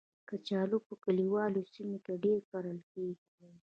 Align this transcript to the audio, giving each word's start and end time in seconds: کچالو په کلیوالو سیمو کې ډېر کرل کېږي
کچالو 0.29 0.77
په 0.87 0.93
کلیوالو 1.03 1.61
سیمو 1.73 1.97
کې 2.05 2.13
ډېر 2.23 2.39
کرل 2.51 2.79
کېږي 2.91 3.23